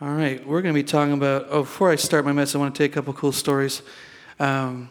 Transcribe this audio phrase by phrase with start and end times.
[0.00, 1.48] All right, we're going to be talking about.
[1.50, 3.82] Oh, before I start my message, I want to take a couple cool stories.
[4.38, 4.90] Um,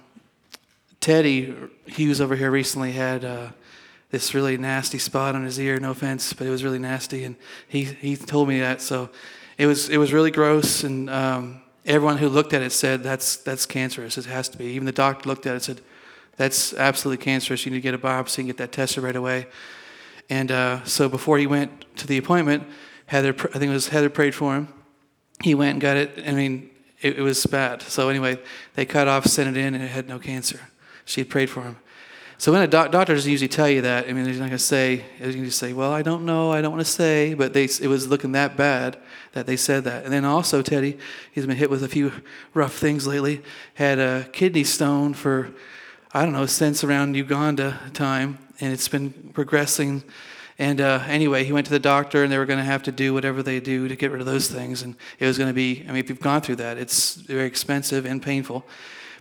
[0.99, 1.55] Teddy,
[1.86, 3.51] he was over here recently, had uh,
[4.12, 5.79] this really nasty spot on his ear.
[5.79, 7.38] No offense, but it was really nasty, and
[7.70, 8.81] he he told me that.
[8.81, 9.09] So
[9.57, 13.38] it was it was really gross, and um, everyone who looked at it said that's
[13.38, 14.18] that's cancerous.
[14.18, 14.66] It has to be.
[14.66, 15.82] Even the doctor looked at it and said
[16.36, 17.66] that's absolutely cancerous.
[17.66, 19.48] You need to get a biopsy and get that tested right away.
[20.30, 22.68] And uh, so before he went to the appointment,
[23.05, 24.74] Heather, I think it was Heather prayed for him.
[25.41, 26.23] He went and got it.
[26.25, 26.69] I mean,
[27.01, 27.82] it, it was bad.
[27.83, 28.39] So anyway,
[28.75, 30.59] they cut off, sent it in, and it had no cancer.
[31.05, 31.78] She had prayed for him.
[32.39, 34.52] So when a doc, doctor doesn't usually tell you that, I mean, they're not going
[34.52, 37.33] to say, they're going to say, well, I don't know, I don't want to say,
[37.33, 38.97] but they, it was looking that bad
[39.33, 40.03] that they said that.
[40.03, 41.00] And then also, Teddy,
[41.31, 42.11] he's been hit with a few
[42.53, 43.42] rough things lately,
[43.73, 45.52] had a kidney stone for,
[46.14, 50.03] I don't know, since around Uganda time, and it's been progressing.
[50.59, 52.92] And uh, anyway, he went to the doctor, and they were going to have to
[52.92, 54.81] do whatever they do to get rid of those things.
[54.81, 57.45] And it was going to be, I mean, if you've gone through that, it's very
[57.45, 58.66] expensive and painful.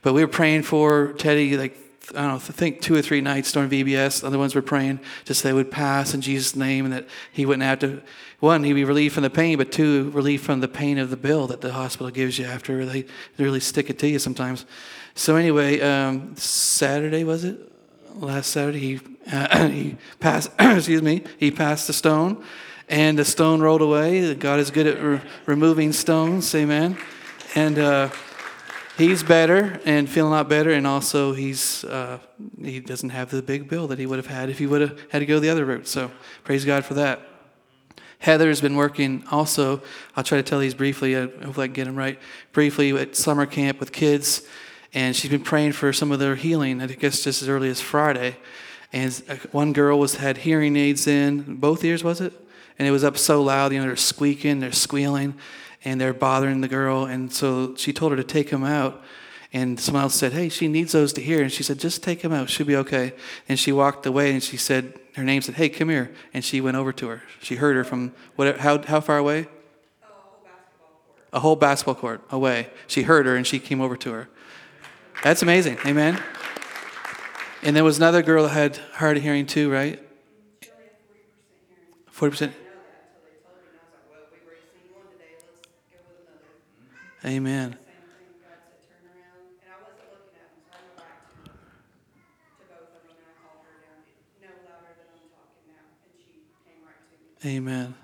[0.03, 1.77] But we were praying for Teddy, like
[2.15, 4.21] I don't know, I think two or three nights during VBS.
[4.21, 7.45] The Other ones were praying just they would pass in Jesus' name and that he
[7.45, 8.03] wouldn't have to,
[8.39, 11.17] one, he'd be relieved from the pain, but two, relieved from the pain of the
[11.17, 13.07] bill that the hospital gives you after they
[13.39, 14.67] really stick it to you sometimes.
[15.15, 17.73] So, anyway, um, Saturday, was it?
[18.15, 19.01] Last Saturday, he,
[19.33, 22.45] uh, he passed, excuse me, he passed the stone
[22.89, 24.35] and the stone rolled away.
[24.35, 26.97] God is good at re- removing stones, amen.
[27.55, 28.11] And, uh,
[28.97, 32.19] he's better and feeling a lot better, and also he's uh,
[32.61, 34.99] he doesn't have the big bill that he would have had if he would have
[35.11, 35.87] had to go the other route.
[35.87, 36.11] So
[36.45, 37.21] praise God for that.
[38.19, 39.83] Heather's been working also.
[40.17, 41.15] I'll try to tell these briefly.
[41.15, 42.19] Hopefully I can get them right.
[42.53, 44.43] Briefly at summer camp with kids,
[44.95, 46.81] and she's been praying for some of their healing.
[46.81, 48.37] I guess just as early as Friday.
[48.93, 49.13] And
[49.53, 52.33] one girl was had hearing aids in both ears, was it?
[52.79, 55.35] And it was up so loud, you know, they're squeaking, they're squealing
[55.85, 57.05] and they're bothering the girl.
[57.05, 59.03] And so she told her to take them out.
[59.53, 61.41] And someone else said, Hey, she needs those to hear.
[61.41, 62.51] And she said, Just take them out.
[62.51, 63.15] She'll be okay.
[63.49, 66.13] And she walked away and she said, Her name said, Hey, come here.
[66.35, 67.23] And she went over to her.
[67.41, 69.47] She heard her from what, how, how far away?
[71.33, 72.69] A whole basketball court away.
[72.87, 74.29] She heard her and she came over to her.
[75.23, 75.79] That's amazing.
[75.87, 76.21] Amen.
[77.63, 80.01] And there was another girl that had hard hearing too, right?
[82.13, 82.53] 40%.
[87.25, 87.77] Amen.
[97.45, 97.95] Amen.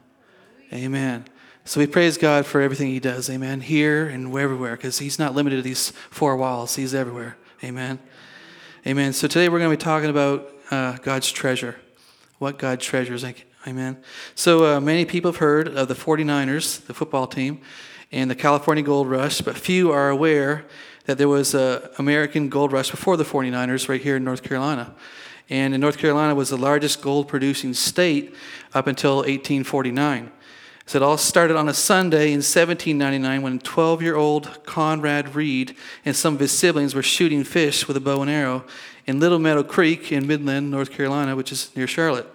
[0.73, 1.25] Amen.
[1.65, 3.31] So we praise God for everything He does.
[3.31, 3.61] Amen.
[3.61, 6.77] Here and everywhere, because He's not limited to these four walls.
[6.77, 7.37] He's everywhere.
[7.65, 7.99] Amen.
[8.85, 9.13] Amen.
[9.13, 11.77] So today we're going to be talking about uh, God's treasure.
[12.41, 13.25] What God treasures.
[13.65, 13.97] Amen.
[14.35, 17.61] So uh, many people have heard of the 49ers, the football team
[18.11, 20.65] and the California gold rush, but few are aware
[21.05, 24.93] that there was an American gold rush before the 49ers right here in North Carolina.
[25.49, 28.35] And in North Carolina was the largest gold producing state
[28.75, 30.33] up until 1849.
[30.87, 35.77] So it all started on a Sunday in 1799 when 12 year old Conrad Reed
[36.05, 38.65] and some of his siblings were shooting fish with a bow and arrow
[39.07, 42.27] in Little Meadow Creek in Midland, North Carolina, which is near Charlotte.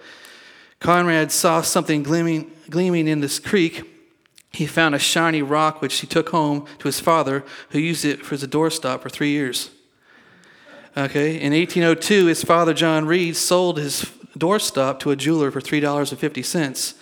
[0.79, 3.83] Conrad saw something gleaming, gleaming in this creek
[4.57, 8.31] he found a shiny rock which he took home to his father, who used it
[8.31, 9.69] as a doorstop for three years.
[10.97, 14.05] Okay, in 1802, his father, John Reed, sold his
[14.35, 16.95] doorstop to a jeweler for $3.50.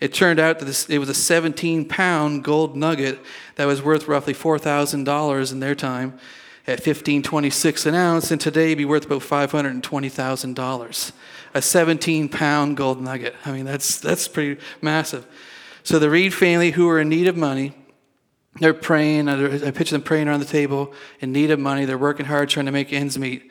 [0.00, 3.18] It turned out that it was a 17 pound gold nugget
[3.56, 6.18] that was worth roughly $4,000 in their time
[6.66, 11.12] at 15.26 an ounce, and today be worth about $520,000.
[11.54, 13.34] A 17 pound gold nugget.
[13.44, 15.26] I mean, that's, that's pretty massive.
[15.82, 17.74] So the Reed family, who were in need of money,
[18.60, 19.28] they're praying.
[19.28, 21.84] I picture them praying around the table in need of money.
[21.84, 23.50] They're working hard trying to make ends meet.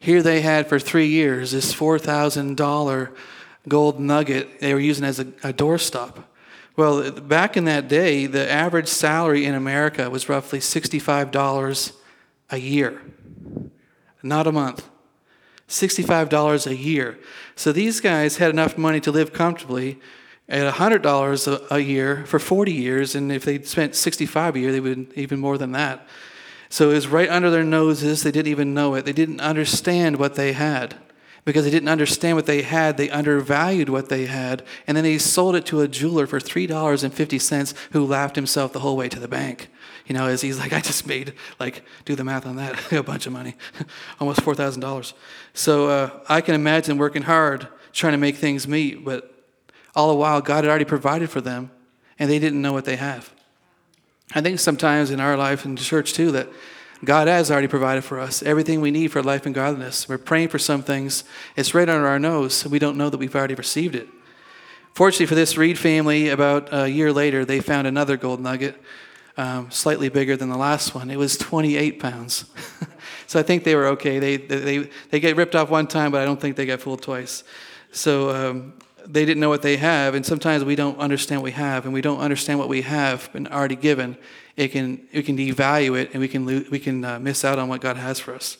[0.00, 3.16] Here they had for three years this $4,000
[3.68, 6.24] gold nugget they were using as a, a doorstop.
[6.76, 11.92] Well, back in that day, the average salary in America was roughly $65
[12.50, 13.02] a year,
[14.22, 14.88] not a month.
[15.68, 17.18] $65 a year.
[17.54, 20.00] So these guys had enough money to live comfortably,
[20.48, 24.80] at $100 a year for 40 years, and if they spent 65 a year, they
[24.80, 26.06] would even more than that.
[26.70, 28.22] So it was right under their noses.
[28.22, 29.04] They didn't even know it.
[29.04, 30.96] They didn't understand what they had.
[31.48, 35.16] Because they didn't understand what they had, they undervalued what they had, and then they
[35.16, 39.28] sold it to a jeweler for $3.50 who laughed himself the whole way to the
[39.28, 39.68] bank.
[40.06, 43.02] You know, as he's like, I just made, like, do the math on that, a
[43.02, 43.56] bunch of money,
[44.20, 45.14] almost $4,000.
[45.54, 49.34] So uh, I can imagine working hard trying to make things meet, but
[49.96, 51.70] all the while, God had already provided for them,
[52.18, 53.32] and they didn't know what they have.
[54.34, 56.50] I think sometimes in our life in church too that
[57.04, 60.08] God has already provided for us everything we need for life and godliness.
[60.08, 61.24] We're praying for some things,
[61.56, 64.08] it's right under our nose, we don't know that we've already received it.
[64.94, 68.74] Fortunately for this Reed family, about a year later, they found another gold nugget,
[69.36, 71.08] um, slightly bigger than the last one.
[71.08, 72.46] It was 28 pounds.
[73.28, 74.18] so I think they were okay.
[74.18, 77.02] They, they, they get ripped off one time, but I don't think they got fooled
[77.02, 77.44] twice.
[77.92, 78.74] So um,
[79.06, 81.94] they didn't know what they have, and sometimes we don't understand what we have, and
[81.94, 84.18] we don't understand what we have been already given.
[84.58, 87.60] It can, we can devalue it, and we can, lo- we can uh, miss out
[87.60, 88.58] on what God has for us.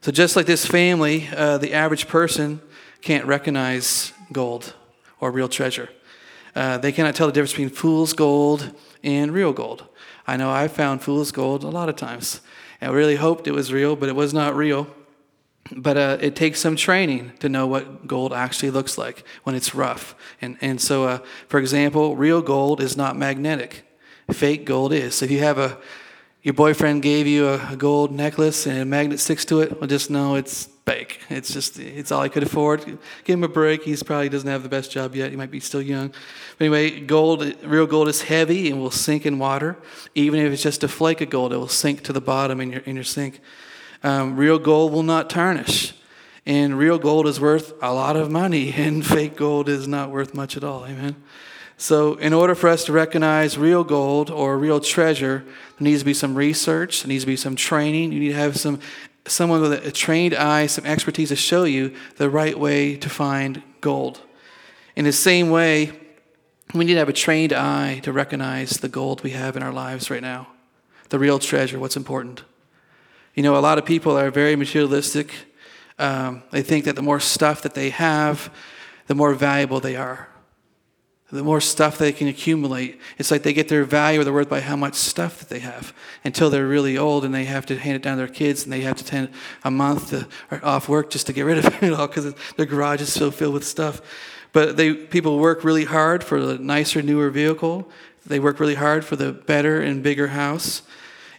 [0.00, 2.60] So just like this family, uh, the average person
[3.00, 4.74] can't recognize gold
[5.20, 5.88] or real treasure.
[6.56, 8.74] Uh, they cannot tell the difference between fool's gold
[9.04, 9.86] and real gold.
[10.26, 12.40] I know I found fool's gold a lot of times.
[12.82, 14.88] I really hoped it was real, but it was not real.
[15.70, 19.76] But uh, it takes some training to know what gold actually looks like when it's
[19.76, 20.16] rough.
[20.42, 23.83] And, and so, uh, for example, real gold is not magnetic.
[24.30, 25.16] Fake gold is.
[25.16, 25.78] So if you have a,
[26.42, 29.88] your boyfriend gave you a, a gold necklace and a magnet sticks to it, well,
[29.88, 31.20] just know it's fake.
[31.30, 32.84] It's just, it's all I could afford.
[33.24, 33.82] Give him a break.
[33.82, 35.30] He's probably doesn't have the best job yet.
[35.30, 36.08] He might be still young.
[36.58, 39.76] But anyway, gold, real gold is heavy and will sink in water.
[40.14, 42.72] Even if it's just a flake of gold, it will sink to the bottom in
[42.72, 43.40] your, in your sink.
[44.02, 45.94] Um, real gold will not tarnish.
[46.46, 50.34] And real gold is worth a lot of money, and fake gold is not worth
[50.34, 50.84] much at all.
[50.84, 51.16] Amen.
[51.84, 56.06] So, in order for us to recognize real gold or real treasure, there needs to
[56.06, 58.10] be some research, there needs to be some training.
[58.10, 58.80] You need to have some
[59.26, 63.62] someone with a trained eye, some expertise to show you the right way to find
[63.82, 64.22] gold.
[64.96, 65.92] In the same way,
[66.72, 69.72] we need to have a trained eye to recognize the gold we have in our
[69.72, 70.48] lives right now,
[71.10, 72.44] the real treasure, what's important.
[73.34, 75.34] You know, a lot of people are very materialistic.
[75.98, 78.50] Um, they think that the more stuff that they have,
[79.06, 80.30] the more valuable they are.
[81.34, 84.48] The more stuff they can accumulate, it's like they get their value or their worth
[84.48, 85.92] by how much stuff that they have
[86.22, 88.72] until they're really old and they have to hand it down to their kids and
[88.72, 89.30] they have to spend
[89.64, 90.28] a month to,
[90.62, 93.52] off work just to get rid of it all because their garage is so filled
[93.52, 94.00] with stuff.
[94.52, 97.90] But they, people work really hard for the nicer, newer vehicle.
[98.24, 100.82] They work really hard for the better and bigger house.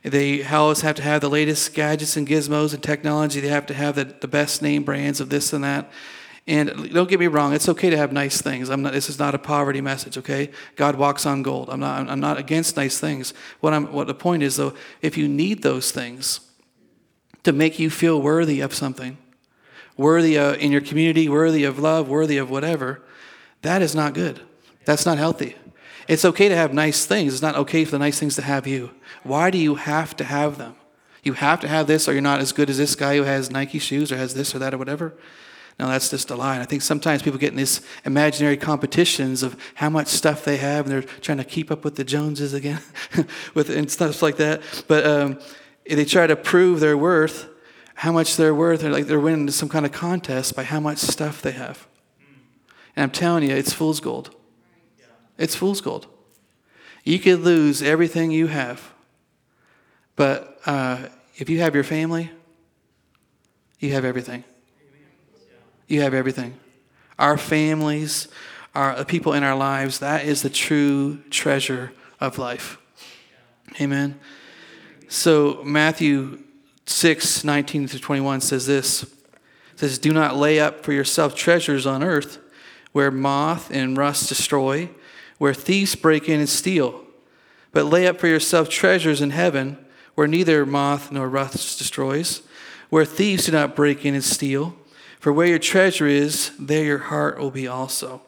[0.03, 3.39] They always have to have the latest gadgets and gizmos and technology.
[3.39, 5.89] They have to have the, the best name brands of this and that.
[6.47, 8.69] And don't get me wrong, it's okay to have nice things.
[8.69, 10.51] I'm not, this is not a poverty message, okay?
[10.75, 11.69] God walks on gold.
[11.71, 13.33] I'm not, I'm not against nice things.
[13.61, 16.41] What, I'm, what the point is, though, if you need those things
[17.43, 19.17] to make you feel worthy of something,
[19.97, 23.01] worthy uh, in your community, worthy of love, worthy of whatever,
[23.63, 24.39] that is not good.
[24.85, 25.55] That's not healthy.
[26.07, 27.33] It's okay to have nice things.
[27.33, 28.91] It's not okay for the nice things to have you.
[29.23, 30.75] Why do you have to have them?
[31.23, 33.49] You have to have this, or you're not as good as this guy who has
[33.49, 35.15] Nike shoes or has this or that or whatever.
[35.77, 36.53] No, that's just a lie.
[36.53, 40.57] And I think sometimes people get in these imaginary competitions of how much stuff they
[40.57, 42.79] have, and they're trying to keep up with the Joneses again,
[43.53, 44.61] with and stuff like that.
[44.87, 45.39] But um,
[45.85, 47.49] they try to prove their worth,
[47.95, 50.99] how much they're worth, or like they're winning some kind of contest by how much
[50.99, 51.87] stuff they have.
[52.95, 54.33] And I'm telling you, it's fool's gold.
[55.37, 56.07] It's fool's gold.
[57.03, 58.93] You could lose everything you have,
[60.15, 62.31] but uh, if you have your family,
[63.79, 64.45] you have everything.
[65.87, 66.55] You have everything.
[67.17, 68.27] Our families,
[68.73, 72.77] our the people in our lives, that is the true treasure of life.
[73.79, 74.19] Amen.
[75.07, 76.43] So Matthew
[76.85, 79.11] 6, 19 to 21 says this.
[79.75, 82.39] Says, Do not lay up for yourself treasures on earth
[82.91, 84.89] where moth and rust destroy
[85.37, 87.03] where thieves break in and steal.
[87.71, 89.77] But lay up for yourself treasures in heaven,
[90.15, 92.41] where neither moth nor rust destroys,
[92.89, 94.75] where thieves do not break in and steal.
[95.25, 98.21] For where your treasure is, there your heart will be also.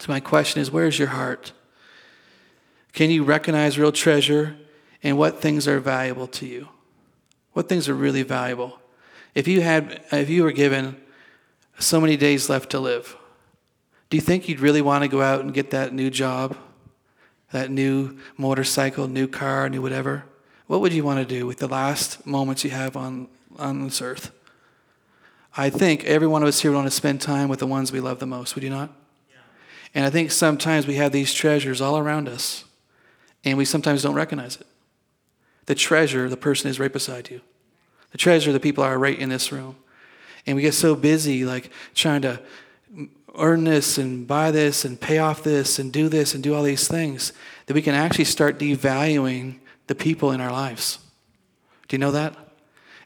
[0.00, 1.52] So, my question is where's your heart?
[2.92, 4.56] Can you recognize real treasure
[5.04, 6.70] and what things are valuable to you?
[7.52, 8.80] What things are really valuable?
[9.36, 11.00] If you had if you were given
[11.78, 13.16] so many days left to live,
[14.10, 16.56] do you think you'd really want to go out and get that new job,
[17.52, 20.24] that new motorcycle, new car, new whatever?
[20.66, 24.02] What would you want to do with the last moments you have on, on this
[24.02, 24.32] earth?
[25.56, 27.92] I think every one of us here would want to spend time with the ones
[27.92, 28.90] we love the most, would you not?
[29.30, 29.36] Yeah.
[29.94, 32.64] And I think sometimes we have these treasures all around us,
[33.44, 34.66] and we sometimes don't recognize it.
[35.66, 37.40] The treasure, the person is right beside you.
[38.12, 39.76] The treasure, the people are right in this room.
[40.46, 42.40] And we get so busy, like trying to
[43.36, 46.62] earn this and buy this and pay off this and do this and do all
[46.62, 47.32] these things,
[47.66, 50.98] that we can actually start devaluing the people in our lives.
[51.88, 52.36] Do you know that?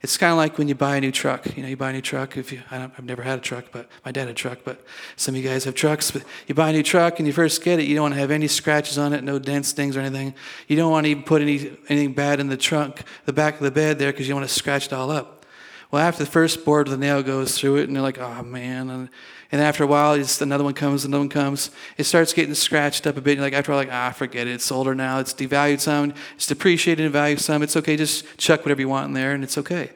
[0.03, 1.57] It's kind of like when you buy a new truck.
[1.57, 2.37] You know, you buy a new truck.
[2.37, 4.59] If you, I have never had a truck, but my dad had a truck.
[4.65, 4.85] But
[5.17, 6.11] some of you guys have trucks.
[6.11, 7.87] But you buy a new truck and you first get it.
[7.87, 10.35] You don't want to have any scratches on it, no dents, dings, or anything.
[10.69, 13.61] You don't want to even put any anything bad in the trunk, the back of
[13.61, 15.45] the bed there, because you want to scratch it all up.
[15.91, 18.91] Well, after the first board the nail goes through it, and they're like, "Oh man,"
[18.91, 19.09] and,
[19.53, 21.71] and after a while, it's, another one comes, another one comes.
[21.97, 23.33] It starts getting scratched up a bit.
[23.33, 24.55] And like after a while, like, ah, forget it.
[24.55, 25.21] It's older now.
[25.21, 26.15] It's devalued some.
[26.35, 27.63] It's depreciated in value some.
[27.63, 27.97] It's okay.
[27.97, 29.91] Just chuck whatever you want in there, and it's okay.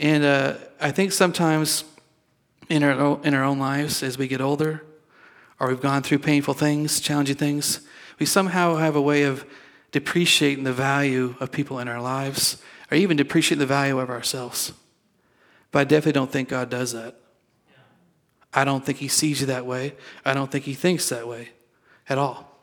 [0.00, 1.84] And uh, I think sometimes
[2.68, 4.84] in our, in our own lives, as we get older,
[5.60, 7.80] or we've gone through painful things, challenging things,
[8.18, 9.46] we somehow have a way of
[9.92, 14.72] depreciating the value of people in our lives, or even depreciating the value of ourselves.
[15.70, 17.20] But I definitely don't think God does that.
[18.54, 19.94] I don't think He sees you that way.
[20.24, 21.50] I don't think He thinks that way
[22.08, 22.58] at all.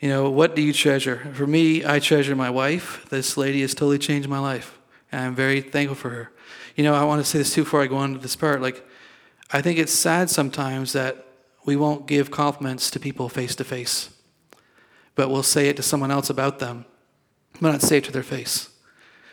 [0.00, 1.30] You know, what do you treasure?
[1.34, 3.06] For me, I treasure my wife.
[3.10, 4.78] This lady has totally changed my life.
[5.10, 6.30] And I'm very thankful for her.
[6.76, 8.62] You know, I want to say this too before I go on to this part.
[8.62, 8.86] Like,
[9.50, 11.24] I think it's sad sometimes that
[11.64, 14.10] we won't give compliments to people face to face,
[15.14, 16.84] but we'll say it to someone else about them,
[17.60, 18.70] but not say it to their face.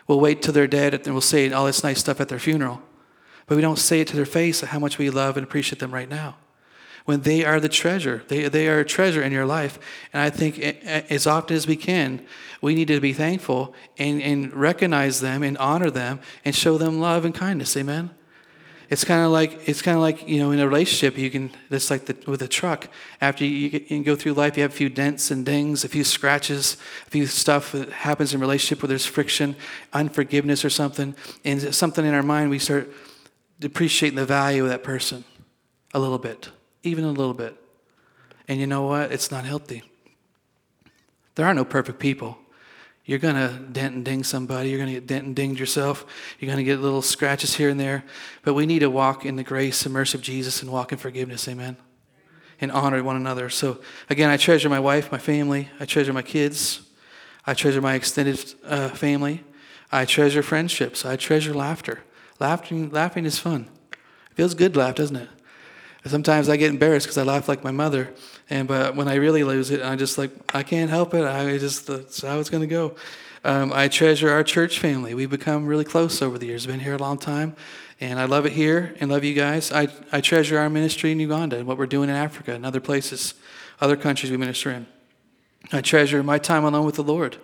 [0.08, 2.82] We'll wait till they're dead and we'll say all this nice stuff at their funeral,
[3.46, 5.92] but we don't say it to their face how much we love and appreciate them
[5.92, 6.36] right now
[7.06, 8.24] when they are the treasure.
[8.28, 9.78] They, they are a treasure in your life.
[10.12, 12.26] And I think as often as we can,
[12.60, 17.00] we need to be thankful and, and recognize them and honor them and show them
[17.00, 17.76] love and kindness.
[17.76, 18.10] Amen.
[18.88, 21.50] It's kind of like it's kind of like you know in a relationship you can
[21.70, 22.88] it's like the, with a truck
[23.20, 25.88] after you, get, you go through life you have a few dents and dings a
[25.88, 26.76] few scratches
[27.08, 29.56] a few stuff that happens in relationship where there's friction
[29.92, 32.88] unforgiveness or something and something in our mind we start
[33.58, 35.24] depreciating the value of that person
[35.94, 36.50] a little bit
[36.86, 37.56] even a little bit.
[38.48, 39.12] And you know what?
[39.12, 39.82] It's not healthy.
[41.34, 42.38] There are no perfect people.
[43.04, 44.70] You're going to dent and ding somebody.
[44.70, 46.06] You're going to get dent and dinged yourself.
[46.38, 48.04] You're going to get little scratches here and there.
[48.42, 50.98] But we need to walk in the grace and mercy of Jesus and walk in
[50.98, 51.46] forgiveness.
[51.46, 51.76] Amen.
[52.60, 53.50] And honor one another.
[53.50, 55.68] So, again, I treasure my wife, my family.
[55.78, 56.80] I treasure my kids.
[57.46, 59.44] I treasure my extended uh, family.
[59.92, 61.04] I treasure friendships.
[61.04, 62.02] I treasure laughter.
[62.38, 63.68] Laughing, laughing is fun.
[63.92, 65.28] It feels good to laugh, doesn't it?
[66.04, 68.14] Sometimes I get embarrassed because I laugh like my mother,
[68.48, 71.24] and but when I really lose it, I just like I can't help it.
[71.24, 72.94] I just that's how it's going to go.
[73.42, 75.14] Um, I treasure our church family.
[75.14, 76.64] We've become really close over the years.
[76.64, 77.56] Been here a long time,
[78.00, 79.72] and I love it here and love you guys.
[79.72, 82.80] I I treasure our ministry in Uganda and what we're doing in Africa and other
[82.80, 83.34] places,
[83.80, 84.86] other countries we minister in.
[85.72, 87.36] I treasure my time alone with the Lord.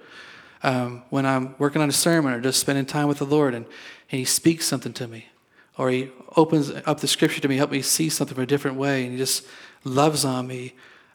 [0.63, 3.67] Um, when I'm working on a sermon or just spending time with the Lord and,
[4.11, 5.27] and He speaks something to me
[5.79, 8.77] or he opens up the scripture to me, help me see something from a different
[8.77, 9.47] way, and he just
[9.85, 10.75] loves on me.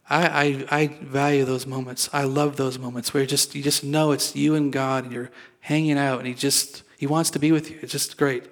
[0.10, 2.10] I, I, I value those moments.
[2.14, 5.14] I love those moments where you just you just know it's you and God, and
[5.14, 7.78] you're hanging out, and he just he wants to be with you.
[7.82, 8.46] It's just great.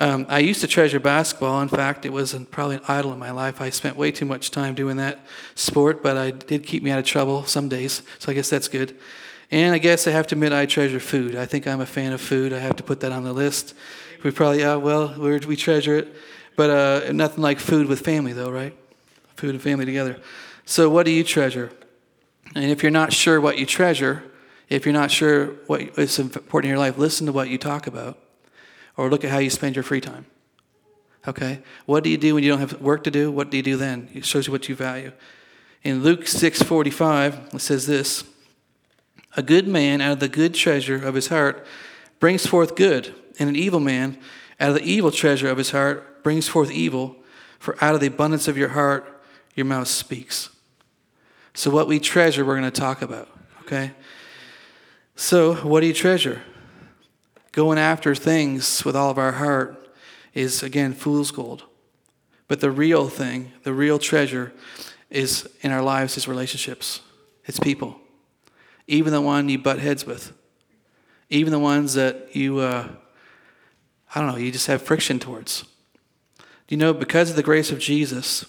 [0.00, 1.60] Um, I used to treasure basketball.
[1.60, 3.60] In fact, it was probably an idol in my life.
[3.60, 5.18] I spent way too much time doing that
[5.56, 8.68] sport, but I did keep me out of trouble some days, so I guess that's
[8.68, 8.96] good.
[9.50, 11.34] And I guess I have to admit I treasure food.
[11.34, 12.52] I think I'm a fan of food.
[12.52, 13.74] I have to put that on the list.
[14.22, 16.14] We probably, yeah, well, we treasure it.
[16.56, 18.76] But uh, nothing like food with family, though, right?
[19.36, 20.20] Food and family together.
[20.64, 21.70] So, what do you treasure?
[22.54, 24.24] And if you're not sure what you treasure,
[24.68, 27.86] if you're not sure what is important in your life, listen to what you talk
[27.86, 28.18] about
[28.96, 30.26] or look at how you spend your free time.
[31.26, 31.62] Okay?
[31.86, 33.30] What do you do when you don't have work to do?
[33.30, 34.08] What do you do then?
[34.12, 35.12] It shows you what you value.
[35.84, 38.24] In Luke 6:45, it says this:
[39.38, 41.64] A good man out of the good treasure of his heart
[42.18, 44.18] brings forth good, and an evil man,
[44.58, 47.14] out of the evil treasure of his heart, brings forth evil,
[47.60, 49.22] for out of the abundance of your heart,
[49.54, 50.50] your mouth speaks.
[51.54, 53.28] So, what we treasure, we're going to talk about,
[53.60, 53.92] okay?
[55.14, 56.42] So, what do you treasure?
[57.52, 59.88] Going after things with all of our heart
[60.34, 61.62] is, again, fool's gold.
[62.48, 64.52] But the real thing, the real treasure,
[65.10, 67.02] is in our lives is relationships.
[67.44, 68.00] It's people.
[68.88, 70.32] Even the one you butt heads with.
[71.30, 72.88] Even the ones that you uh,
[74.14, 75.64] I don't know, you just have friction towards.
[76.68, 78.44] You know, because of the grace of Jesus,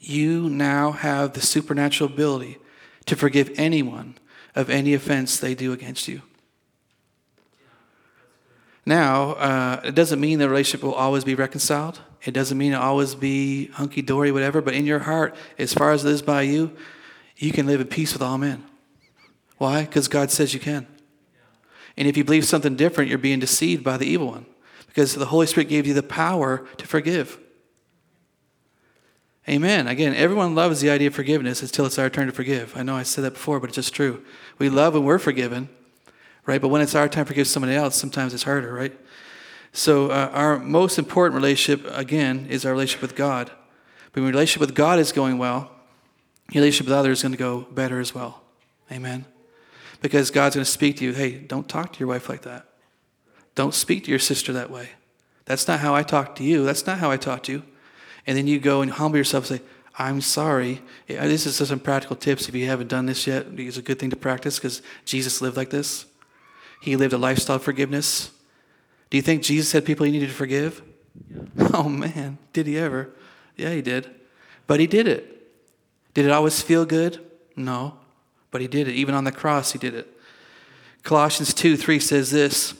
[0.00, 2.58] you now have the supernatural ability
[3.06, 4.16] to forgive anyone
[4.54, 6.22] of any offense they do against you.
[8.84, 12.00] Now, uh, it doesn't mean the relationship will always be reconciled.
[12.24, 15.90] It doesn't mean it'll always be hunky dory, whatever, but in your heart, as far
[15.92, 16.72] as it is by you,
[17.36, 18.64] you can live in peace with all men.
[19.58, 19.82] Why?
[19.82, 20.86] Because God says you can.
[21.96, 24.46] And if you believe something different, you're being deceived by the evil one
[24.86, 27.38] because the Holy Spirit gave you the power to forgive.
[29.48, 29.86] Amen.
[29.86, 32.76] Again, everyone loves the idea of forgiveness until it's our turn to forgive.
[32.76, 34.24] I know I said that before, but it's just true.
[34.58, 35.68] We love when we're forgiven.
[36.46, 36.60] right?
[36.60, 38.98] But when it's our time to forgive somebody else, sometimes it's harder, right?
[39.72, 43.50] So uh, our most important relationship, again, is our relationship with God.
[44.12, 45.70] But when your relationship with God is going well,
[46.50, 48.42] your relationship with others is going to go better as well.
[48.90, 49.26] Amen.
[50.00, 51.12] Because God's going to speak to you.
[51.12, 52.66] Hey, don't talk to your wife like that.
[53.54, 54.90] Don't speak to your sister that way.
[55.46, 56.64] That's not how I talk to you.
[56.64, 57.62] That's not how I talk to you.
[58.26, 59.64] And then you go and humble yourself and say,
[59.98, 60.82] I'm sorry.
[61.06, 63.46] This is some practical tips if you haven't done this yet.
[63.56, 66.04] It's a good thing to practice because Jesus lived like this.
[66.82, 68.30] He lived a lifestyle of forgiveness.
[69.08, 70.82] Do you think Jesus had people he needed to forgive?
[71.30, 71.68] Yeah.
[71.72, 73.10] Oh man, did he ever?
[73.56, 74.10] Yeah, he did.
[74.66, 75.32] But he did it.
[76.12, 77.24] Did it always feel good?
[77.54, 77.98] No.
[78.56, 78.94] But he did it.
[78.94, 80.18] Even on the cross, he did it.
[81.02, 82.72] Colossians 2 3 says this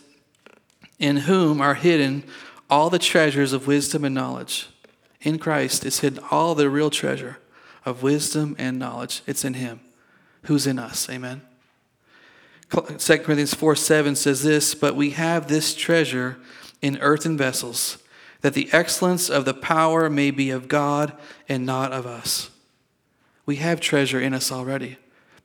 [0.99, 2.25] In whom are hidden
[2.71, 4.71] all the treasures of wisdom and knowledge.
[5.21, 7.37] In Christ is hidden all the real treasure
[7.85, 9.21] of wisdom and knowledge.
[9.27, 9.81] It's in him.
[10.45, 11.11] Who's in us?
[11.11, 11.43] Amen.
[12.71, 16.39] 2 Corinthians 4 7 says this, But we have this treasure
[16.81, 17.99] in earthen vessels,
[18.41, 21.13] that the excellence of the power may be of God
[21.51, 22.49] and not of us.
[23.45, 24.97] We have treasure in us already,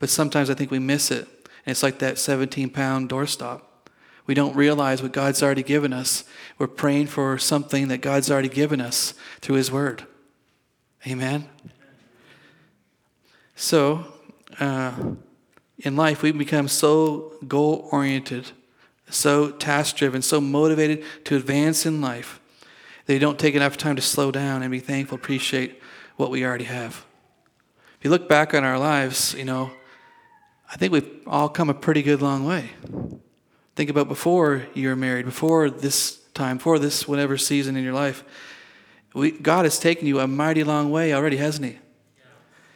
[0.01, 1.27] but sometimes I think we miss it.
[1.65, 3.62] And it's like that 17 pound doorstop.
[4.25, 6.24] We don't realize what God's already given us.
[6.58, 10.05] We're praying for something that God's already given us through His Word.
[11.05, 11.48] Amen?
[13.55, 14.05] So,
[14.60, 14.91] uh,
[15.77, 18.51] in life, we become so goal oriented,
[19.10, 22.39] so task driven, so motivated to advance in life
[23.05, 25.79] that don't take enough time to slow down and be thankful, appreciate
[26.17, 27.05] what we already have.
[28.00, 29.72] If you look back on our lives, you know,
[30.71, 32.69] I think we've all come a pretty good long way.
[33.75, 37.93] Think about before you were married, before this time, before this whatever season in your
[37.93, 38.23] life.
[39.13, 41.77] We, God has taken you a mighty long way already, hasn't He?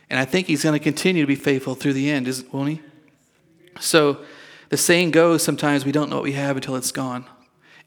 [0.09, 2.69] And I think He's going to continue to be faithful through the end, isn't, won't
[2.69, 2.81] He?
[3.79, 4.19] So
[4.69, 7.25] the saying goes sometimes we don't know what we have until it's gone.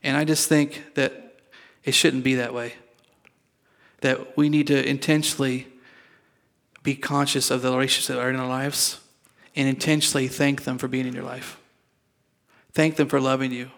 [0.02, 1.40] And I just think that
[1.84, 2.74] it shouldn't be that way.
[4.00, 5.66] That we need to intentionally
[6.82, 9.00] be conscious of the relationships that are in our lives
[9.58, 11.58] and intentionally thank them for being in your life.
[12.72, 13.70] Thank them for loving you.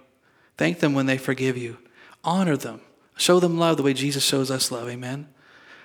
[0.58, 1.78] Thank them when they forgive you.
[2.22, 2.82] Honor them.
[3.16, 4.90] Show them love the way Jesus shows us love.
[4.90, 5.28] Amen.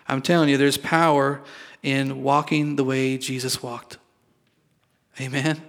[0.05, 1.41] I'm telling you, there's power
[1.81, 3.97] in walking the way Jesus walked.
[5.21, 5.61] Amen.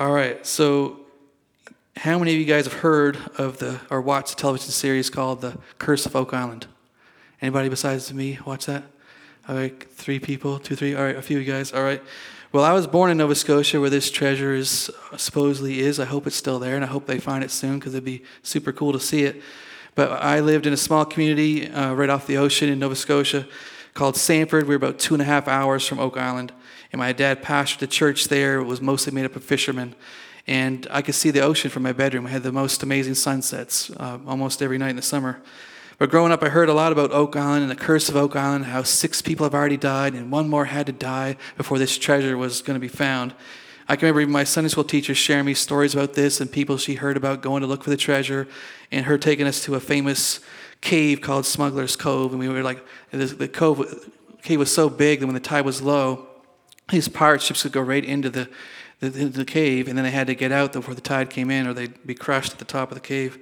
[0.00, 1.00] All right, so
[1.98, 5.40] how many of you guys have heard of the or watched a television series called
[5.40, 6.66] The Curse of Oak Island?
[7.40, 8.82] Anybody besides me watch that?
[9.48, 10.96] All right, three people, two, three.
[10.96, 11.72] All right, a few of you guys.
[11.72, 12.02] All right.
[12.52, 15.98] Well, I was born in Nova Scotia, where this treasure is supposedly is.
[15.98, 18.22] I hope it's still there, and I hope they find it soon because it'd be
[18.42, 19.42] super cool to see it.
[19.94, 23.46] But I lived in a small community uh, right off the ocean in Nova Scotia
[23.94, 24.64] called Sandford.
[24.64, 26.52] We were about two and a half hours from Oak Island
[26.92, 28.58] and my dad pastored the church there.
[28.58, 29.94] It was mostly made up of fishermen.
[30.46, 32.26] And I could see the ocean from my bedroom.
[32.26, 35.40] I had the most amazing sunsets uh, almost every night in the summer.
[36.02, 38.34] But growing up, I heard a lot about Oak Island and the curse of Oak
[38.34, 41.96] Island, how six people have already died and one more had to die before this
[41.96, 43.32] treasure was going to be found.
[43.88, 46.96] I can remember my Sunday school teacher sharing me stories about this and people she
[46.96, 48.48] heard about going to look for the treasure
[48.90, 50.40] and her taking us to a famous
[50.80, 52.32] cave called Smuggler's Cove.
[52.32, 54.10] And we were like, the cove,
[54.42, 56.26] cave was so big that when the tide was low,
[56.90, 58.48] these pirate ships could go right into the,
[58.98, 61.64] the, the, cave, and then they had to get out before the tide came in,
[61.64, 63.38] or they'd be crushed at the top of the cave.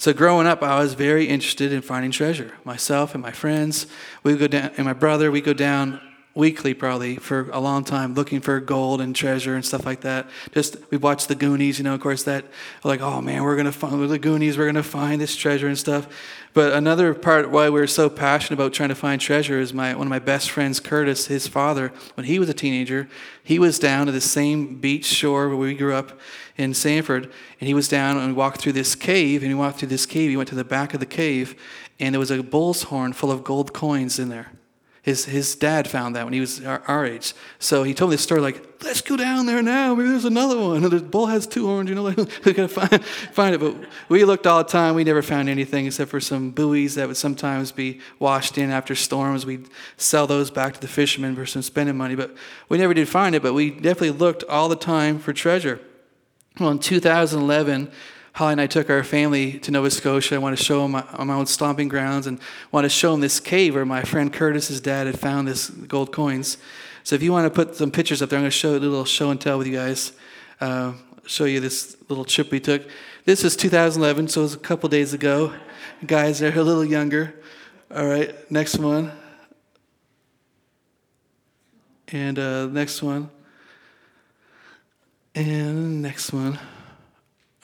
[0.00, 2.54] So growing up, I was very interested in finding treasure.
[2.64, 3.86] Myself and my friends,
[4.22, 6.00] we go down, and my brother, we go down
[6.34, 10.28] weekly probably for a long time looking for gold and treasure and stuff like that.
[10.52, 12.44] Just we watched the goonies you know of course that
[12.84, 16.08] like oh man we're gonna find the goonies we're gonna find this treasure and stuff.
[16.52, 19.94] But another part why we are so passionate about trying to find treasure is my
[19.94, 23.08] one of my best friends curtis his father when he was a teenager
[23.42, 26.18] he was down to the same beach shore where we grew up
[26.56, 27.24] in sandford
[27.60, 30.30] and he was down and walked through this cave and he walked through this cave
[30.30, 31.60] he went to the back of the cave
[31.98, 34.52] and there was a bull's horn full of gold coins in there
[35.02, 37.32] his, his dad found that when he was our, our, age.
[37.58, 39.94] So he told me the story like, let's go down there now.
[39.94, 40.82] Maybe there's another one.
[40.82, 43.58] The bull has two horns, you know, like, we're going to find, find it.
[43.58, 43.76] But
[44.10, 44.94] we looked all the time.
[44.94, 48.94] We never found anything except for some buoys that would sometimes be washed in after
[48.94, 49.46] storms.
[49.46, 52.14] We'd sell those back to the fishermen for some spending money.
[52.14, 52.36] But
[52.68, 53.42] we never did find it.
[53.42, 55.80] But we definitely looked all the time for treasure.
[56.58, 57.90] Well, in 2011,
[58.40, 60.34] Holly and I took our family to Nova Scotia.
[60.34, 62.40] I want to show them my, my own stomping grounds and
[62.72, 66.10] want to show them this cave where my friend Curtis's dad had found this gold
[66.10, 66.56] coins.
[67.04, 68.78] So if you want to put some pictures up there, I'm going to show a
[68.78, 70.12] little show and tell with you guys.
[70.58, 70.94] Uh,
[71.26, 72.88] show you this little trip we took.
[73.26, 75.52] This is 2011, so it was a couple days ago.
[76.06, 77.34] Guys are a little younger.
[77.94, 79.12] All right, next one.
[82.08, 83.28] And uh, next one.
[85.34, 86.58] And next one.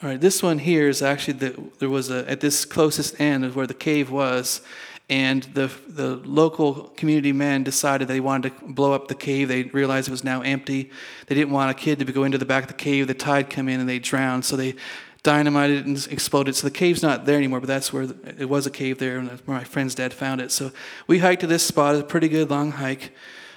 [0.03, 3.43] All right, this one here is actually the, there was a at this closest end
[3.43, 4.61] of where the cave was,
[5.09, 9.47] and the the local community men decided they wanted to blow up the cave.
[9.47, 10.91] They realized it was now empty.
[11.25, 13.07] They didn't want a kid to go into the back of the cave.
[13.07, 14.45] The tide come in and they drowned.
[14.45, 14.75] So they
[15.23, 16.55] dynamited and exploded.
[16.55, 18.03] So the cave's not there anymore, but that's where
[18.37, 20.51] it was a cave there, and where my friend's dad found it.
[20.51, 20.71] So
[21.07, 21.95] we hiked to this spot.
[21.95, 23.13] A pretty good long hike,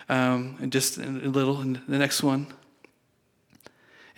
[0.08, 1.60] um, and just a little.
[1.60, 2.46] And the next one.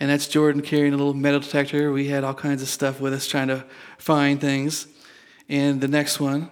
[0.03, 1.93] And that's Jordan carrying a little metal detector.
[1.93, 3.63] We had all kinds of stuff with us trying to
[3.97, 4.85] find things.
[5.47, 6.51] And the next one,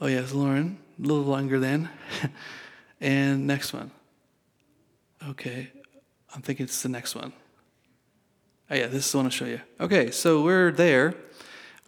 [0.00, 1.88] oh, yes, Lauren, a little longer then.
[3.00, 3.90] and next one.
[5.28, 5.72] Okay,
[6.32, 7.32] I'm thinking it's the next one.
[8.70, 9.60] Oh, yeah, this is the one I'll show you.
[9.80, 11.16] Okay, so we're there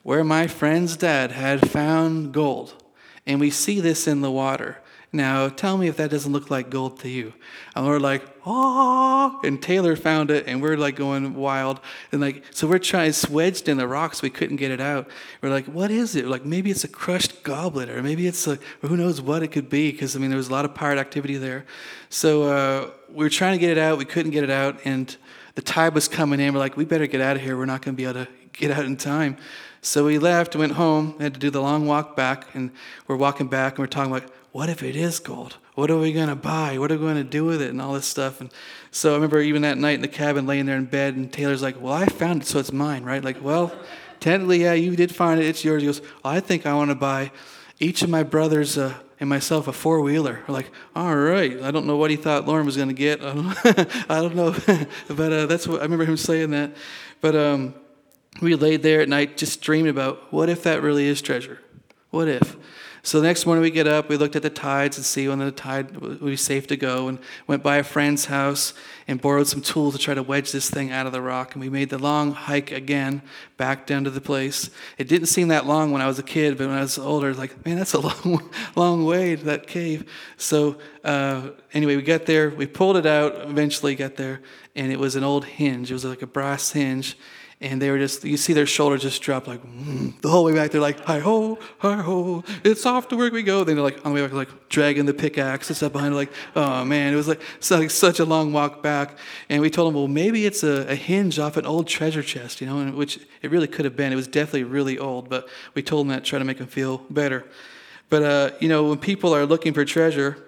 [0.03, 2.75] where my friend's dad had found gold.
[3.27, 4.79] And we see this in the water.
[5.13, 7.33] Now, tell me if that doesn't look like gold to you.
[7.75, 11.81] And we're like, oh, and Taylor found it, and we're like going wild.
[12.13, 15.09] And like, so we're trying, wedged in the rocks, we couldn't get it out.
[15.41, 16.27] We're like, what is it?
[16.27, 19.71] Like, maybe it's a crushed goblet, or maybe it's a, who knows what it could
[19.71, 21.65] be, because I mean, there was a lot of pirate activity there.
[22.11, 25.17] So uh, we were trying to get it out, we couldn't get it out, and
[25.55, 26.53] the tide was coming in.
[26.53, 27.57] We're like, we better get out of here.
[27.57, 29.39] We're not going to be able to get out in time.
[29.81, 32.73] So we left, went home, had to do the long walk back, and
[33.07, 35.59] we're walking back, and we're talking like, what if it is gold?
[35.75, 36.79] What are we going to buy?
[36.79, 37.69] What are we going to do with it?
[37.69, 38.41] And all this stuff.
[38.41, 38.51] And
[38.91, 41.61] so I remember even that night in the cabin, laying there in bed, and Taylor's
[41.61, 43.23] like, well, I found it, so it's mine, right?
[43.23, 43.71] Like, well,
[44.19, 45.45] technically, yeah, you did find it.
[45.45, 45.83] It's yours.
[45.83, 47.33] He goes, well, I think I want to buy
[47.81, 50.43] each of my brothers uh, and myself a four wheeler.
[50.49, 51.61] We're like, all right.
[51.63, 53.21] I don't know what he thought Lauren was going to get.
[53.23, 54.53] I don't, I don't know.
[55.15, 56.75] but uh, that's what I remember him saying that.
[57.21, 57.75] But um,
[58.41, 61.61] we laid there at night just dreaming about what if that really is treasure?
[62.09, 62.57] What if?
[63.07, 65.39] So the next morning we get up, we looked at the tides and see when
[65.39, 68.75] the tide would be safe to go, and went by a friend's house
[69.07, 71.55] and borrowed some tools to try to wedge this thing out of the rock.
[71.55, 73.23] And we made the long hike again
[73.59, 74.71] back down to the place.
[74.99, 77.33] It didn't seem that long when I was a kid, but when I was older,
[77.33, 80.11] like man, that's a long, long way to that cave.
[80.37, 84.41] So uh, anyway, we got there, we pulled it out, eventually got there,
[84.75, 85.93] and it was an old hinge.
[85.93, 87.17] It was like a brass hinge
[87.61, 90.53] and they were just you see their shoulders just drop like mm, the whole way
[90.53, 90.71] back.
[90.71, 93.65] They're like hi ho hi ho it's off to work we go.
[93.65, 96.31] Then they're like on the way back like dragging the pickaxe and stuff behind like
[96.55, 97.15] oh man.
[97.15, 97.41] It was like,
[97.71, 99.17] like such a long walk back.
[99.49, 102.61] And we told them well maybe it's a, a hinge off an old treasure chest
[102.61, 104.13] you know and which it really could have been.
[104.13, 106.67] It was definitely really old but we told them that to try to make them
[106.67, 107.45] feel better.
[108.11, 110.43] But uh, you know when people are looking for treasure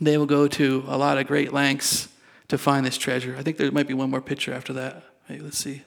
[0.00, 2.08] they will go to a lot of great lengths
[2.48, 3.36] to find this treasure.
[3.38, 5.04] I think there might be one more picture after that.
[5.28, 5.82] Hey, let's see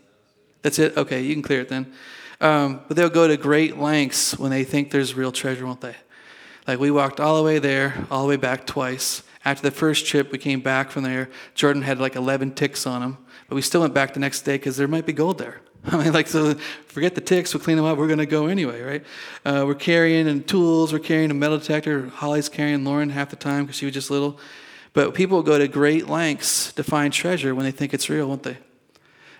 [0.61, 0.97] that's it?
[0.97, 1.91] Okay, you can clear it then.
[2.39, 5.95] Um, but they'll go to great lengths when they think there's real treasure, won't they?
[6.67, 9.23] Like we walked all the way there, all the way back twice.
[9.45, 11.29] After the first trip, we came back from there.
[11.55, 13.17] Jordan had like 11 ticks on him,
[13.47, 15.61] but we still went back the next day because there might be gold there.
[15.85, 16.55] I mean, like, so
[16.87, 19.05] forget the ticks, we'll clean them up, we're going to go anyway, right?
[19.45, 22.09] Uh, we're carrying and tools, we're carrying a metal detector.
[22.09, 24.37] Holly's carrying Lauren half the time because she was just little.
[24.91, 28.43] But people go to great lengths to find treasure when they think it's real, won't
[28.43, 28.57] they?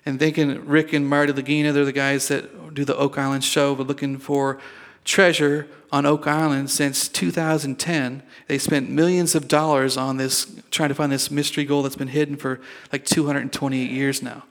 [0.06, 3.76] And thinking Rick and Marty Lagina, they're the guys that do the Oak Island show,
[3.76, 4.60] but looking for
[5.04, 8.22] treasure on Oak Island since 2010.
[8.48, 12.10] They spent millions of dollars on this, trying to find this mystery gold that's been
[12.10, 12.60] hidden for
[12.92, 14.44] like 228 years now.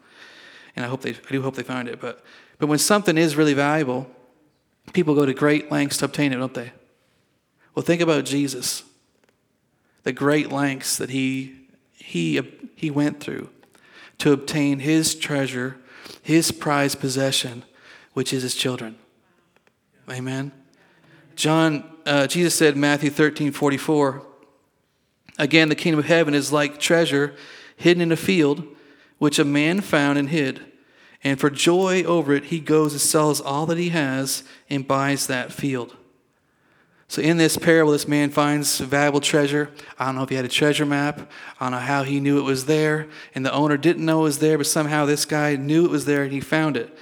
[0.74, 2.00] And I hope they, I do hope they find it.
[2.00, 2.24] But,
[2.58, 4.06] but when something is really valuable,
[4.92, 6.72] people go to great lengths to obtain it, don't they?
[7.74, 8.82] Well, think about Jesus,
[10.04, 11.54] the great lengths that he,
[11.92, 12.40] he,
[12.74, 13.50] he went through
[14.18, 15.76] to obtain his treasure,
[16.22, 17.64] his prized possession,
[18.12, 18.96] which is his children.
[20.10, 20.52] Amen.
[21.34, 24.22] John, uh, Jesus said, Matthew 13, 44,
[25.38, 27.34] again, the kingdom of heaven is like treasure
[27.76, 28.64] hidden in a field,
[29.18, 30.64] which a man found and hid.
[31.22, 35.26] And for joy over it, he goes and sells all that he has and buys
[35.26, 35.96] that field.
[37.08, 39.70] So, in this parable, this man finds valuable treasure.
[39.98, 41.30] I don't know if he had a treasure map.
[41.60, 43.06] I don't know how he knew it was there.
[43.34, 46.04] And the owner didn't know it was there, but somehow this guy knew it was
[46.04, 46.96] there and he found it.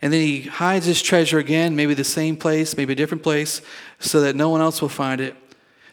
[0.00, 3.60] And then he hides his treasure again, maybe the same place, maybe a different place,
[3.98, 5.36] so that no one else will find it.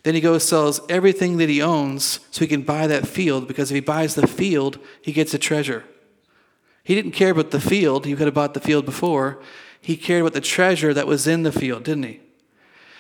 [0.04, 3.72] Then he goes sells everything that he owns so he can buy that field because
[3.72, 5.84] if he buys the field, he gets a treasure.
[6.84, 8.06] He didn't care about the field.
[8.06, 9.42] He could have bought the field before.
[9.82, 12.22] He cared about the treasure that was in the field, didn't he?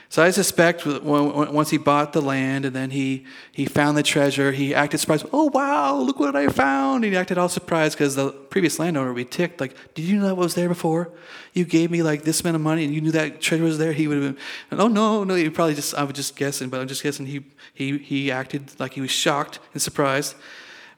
[0.10, 4.54] So I suspect once he bought the land and then he, he found the treasure,
[4.54, 5.26] he acted surprised.
[5.34, 7.04] Oh, wow, look what I found.
[7.04, 9.60] He acted all surprised because the previous landowner would be ticked.
[9.60, 11.12] Like, did you know that was there before?
[11.54, 13.92] You gave me like this amount of money and you knew that treasure was there?
[13.92, 15.36] He would have been, oh, no, no.
[15.36, 17.44] He probably just, I was just guessing, but I'm just guessing he,
[17.74, 20.36] he, he acted like he was shocked and surprised.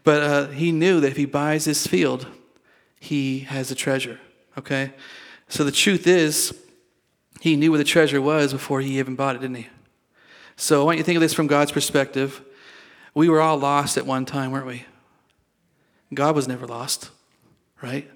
[0.03, 2.27] But uh, he knew that if he buys this field,
[2.99, 4.19] he has a treasure.
[4.55, 4.93] Okay?
[5.47, 6.53] So the truth is,
[7.39, 9.67] he knew where the treasure was before he even bought it, didn't he?
[10.55, 12.41] So I want you to think of this from God's perspective.
[13.13, 14.85] We were all lost at one time, weren't we?
[16.13, 17.11] God was never lost,
[17.81, 18.09] right?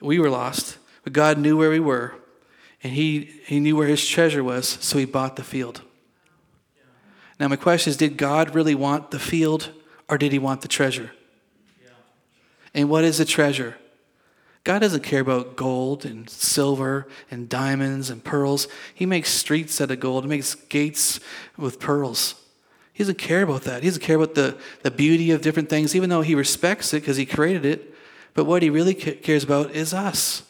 [0.00, 2.14] We were lost, but God knew where we were,
[2.82, 5.82] and he, he knew where his treasure was, so he bought the field.
[7.38, 9.70] Now, my question is did God really want the field,
[10.08, 11.12] or did he want the treasure?
[12.74, 13.76] And what is the treasure?
[14.64, 18.68] God doesn't care about gold and silver and diamonds and pearls.
[18.94, 21.20] He makes streets out of gold, he makes gates
[21.56, 22.34] with pearls.
[22.92, 23.82] He doesn't care about that.
[23.82, 27.00] He doesn't care about the, the beauty of different things, even though he respects it
[27.00, 27.94] because he created it.
[28.34, 30.42] But what he really cares about is us.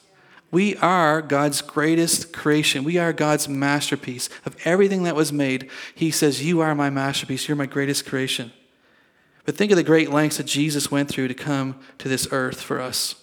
[0.51, 2.83] We are God's greatest creation.
[2.83, 4.29] We are God's masterpiece.
[4.45, 7.47] Of everything that was made, He says, You are my masterpiece.
[7.47, 8.51] You're my greatest creation.
[9.45, 12.61] But think of the great lengths that Jesus went through to come to this earth
[12.61, 13.15] for us.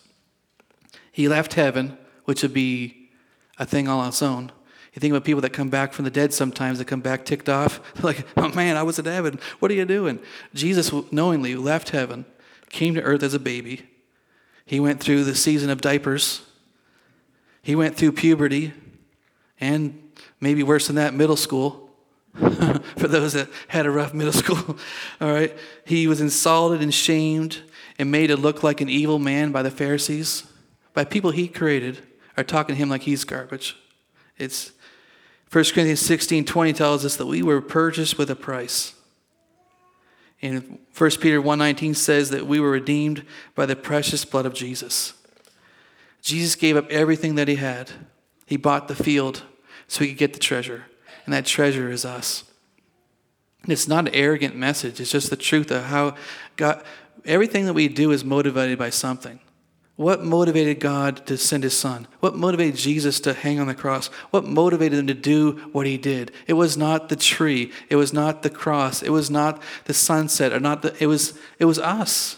[1.18, 3.08] He left heaven, which would be
[3.58, 4.52] a thing all on its own.
[4.94, 7.48] You think about people that come back from the dead sometimes, that come back ticked
[7.48, 7.80] off.
[8.04, 9.40] like, oh man, I was in heaven.
[9.58, 10.20] What are you doing?
[10.54, 12.24] Jesus knowingly left heaven,
[12.70, 13.82] came to earth as a baby.
[14.64, 16.42] He went through the season of diapers.
[17.62, 18.72] He went through puberty
[19.58, 20.00] and
[20.40, 21.90] maybe worse than that, middle school.
[22.36, 24.78] For those that had a rough middle school.
[25.20, 25.52] All right.
[25.84, 27.58] He was insulted and shamed
[27.98, 30.44] and made to look like an evil man by the Pharisees,
[30.98, 32.00] by people he created,
[32.36, 33.76] are talking to him like he's garbage.
[34.36, 34.72] It's
[35.52, 38.94] 1 Corinthians 16 20 tells us that we were purchased with a price.
[40.42, 45.12] And 1 Peter 1:19 says that we were redeemed by the precious blood of Jesus.
[46.20, 47.92] Jesus gave up everything that he had.
[48.44, 49.44] He bought the field
[49.86, 50.86] so he could get the treasure,
[51.24, 52.42] and that treasure is us.
[53.62, 56.16] And it's not an arrogant message, it's just the truth of how
[56.56, 56.82] God
[57.24, 59.38] everything that we do is motivated by something.
[59.98, 62.06] What motivated God to send his son?
[62.20, 64.06] What motivated Jesus to hang on the cross?
[64.30, 66.30] What motivated him to do what he did?
[66.46, 70.52] It was not the tree, it was not the cross, it was not the sunset,
[70.52, 72.36] or not the it was it was us.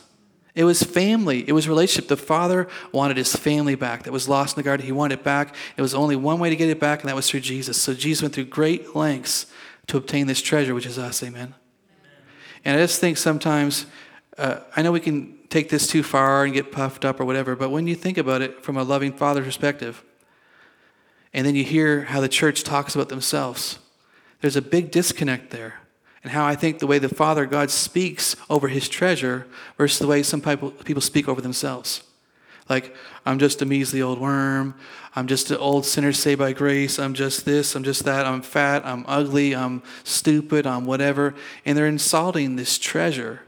[0.54, 1.46] It was family.
[1.46, 2.08] It was relationship.
[2.08, 4.86] The father wanted his family back that was lost in the garden.
[4.86, 5.54] He wanted it back.
[5.76, 7.80] It was only one way to get it back, and that was through Jesus.
[7.80, 9.44] So Jesus went through great lengths
[9.88, 11.22] to obtain this treasure, which is us.
[11.22, 11.42] Amen.
[11.42, 11.54] Amen.
[12.64, 13.84] And I just think sometimes,
[14.38, 17.54] uh, I know we can take this too far and get puffed up or whatever,
[17.54, 20.02] but when you think about it from a loving father perspective,
[21.34, 23.78] and then you hear how the church talks about themselves,
[24.40, 25.74] there's a big disconnect there.
[26.22, 29.46] And how I think the way the Father God speaks over his treasure
[29.78, 32.02] versus the way some people, people speak over themselves.
[32.68, 34.74] Like, I'm just a measly old worm.
[35.16, 36.98] I'm just an old sinner saved by grace.
[36.98, 37.74] I'm just this.
[37.74, 38.26] I'm just that.
[38.26, 38.84] I'm fat.
[38.84, 39.56] I'm ugly.
[39.56, 40.66] I'm stupid.
[40.66, 41.34] I'm whatever.
[41.64, 43.40] And they're insulting this treasure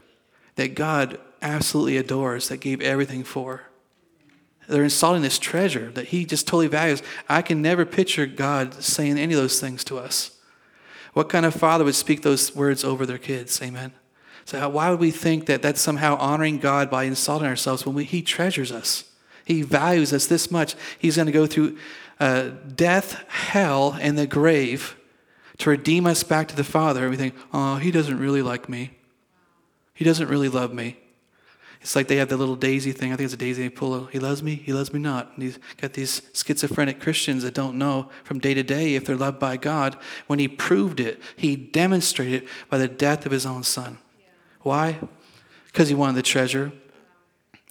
[0.55, 3.63] that God absolutely adores, that gave everything for.
[4.67, 7.03] They're insulting this treasure that He just totally values.
[7.27, 10.31] I can never picture God saying any of those things to us.
[11.13, 13.61] What kind of father would speak those words over their kids?
[13.61, 13.93] Amen.
[14.45, 17.95] So, how, why would we think that that's somehow honoring God by insulting ourselves when
[17.95, 19.03] we, He treasures us?
[19.45, 20.75] He values us this much.
[20.97, 21.77] He's going to go through
[22.19, 24.95] uh, death, hell, and the grave
[25.57, 27.01] to redeem us back to the Father.
[27.01, 28.91] And we think, oh, He doesn't really like me.
[29.93, 30.97] He doesn't really love me.
[31.83, 33.11] It's like they have the little daisy thing.
[33.11, 34.05] I think it's a daisy they pull.
[34.05, 35.33] He loves me, he loves me not.
[35.33, 39.17] And he's got these schizophrenic Christians that don't know from day to day if they're
[39.17, 39.97] loved by God.
[40.27, 43.97] When he proved it, he demonstrated it by the death of his own son.
[44.17, 44.25] Yeah.
[44.61, 44.99] Why?
[45.65, 46.71] Because he wanted the treasure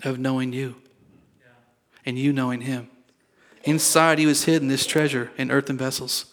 [0.05, 0.77] of knowing you
[1.41, 1.47] yeah.
[2.05, 2.91] and you knowing him.
[3.65, 6.32] Inside, he was hidden this treasure in earthen vessels.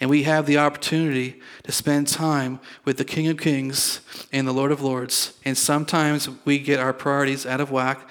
[0.00, 4.00] And we have the opportunity to spend time with the King of Kings
[4.32, 5.36] and the Lord of Lords.
[5.44, 8.08] And sometimes we get our priorities out of whack.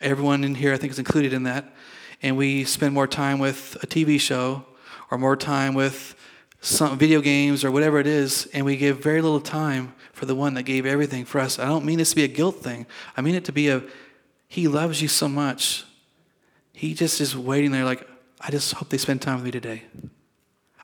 [0.00, 1.74] Everyone in here, I think, is included in that.
[2.22, 4.64] And we spend more time with a TV show
[5.10, 6.14] or more time with
[6.60, 10.34] some video games or whatever it is, and we give very little time for the
[10.34, 11.58] one that gave everything for us.
[11.58, 12.86] I don't mean this to be a guilt thing.
[13.16, 13.82] I mean it to be a,
[14.46, 15.84] He loves you so much.
[16.74, 18.06] He just is waiting there, like,
[18.40, 19.84] I just hope they spend time with me today.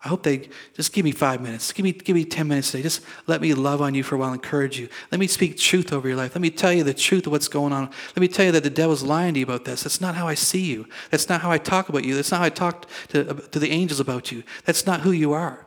[0.06, 1.72] I hope they just give me five minutes.
[1.72, 2.84] Give me, give me 10 minutes today.
[2.84, 4.88] Just let me love on you for a while, encourage you.
[5.10, 6.36] Let me speak truth over your life.
[6.36, 7.90] Let me tell you the truth of what's going on.
[8.14, 9.82] Let me tell you that the devil's lying to you about this.
[9.82, 10.86] That's not how I see you.
[11.10, 12.14] That's not how I talk about you.
[12.14, 14.44] That's not how I talk to, to the angels about you.
[14.64, 15.66] That's not who you are.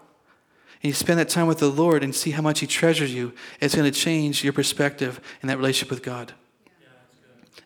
[0.82, 3.34] And you spend that time with the Lord and see how much He treasures you.
[3.60, 6.32] It's going to change your perspective in that relationship with God.